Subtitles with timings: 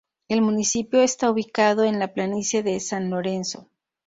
[0.29, 3.67] El municipio está ubicado en la planicie del San Lorenzo.